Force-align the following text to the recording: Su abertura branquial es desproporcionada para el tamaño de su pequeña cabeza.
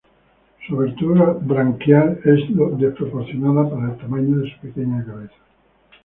Su 0.65 0.75
abertura 0.77 1.25
branquial 1.25 2.21
es 2.25 2.39
desproporcionada 2.79 3.69
para 3.69 3.91
el 3.91 3.97
tamaño 3.99 4.37
de 4.39 4.51
su 4.51 4.59
pequeña 4.61 5.05
cabeza. 5.05 5.35